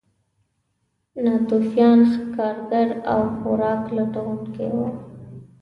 [1.23, 4.87] ناتوفیان ښکارګر او خوراک لټونکي وو.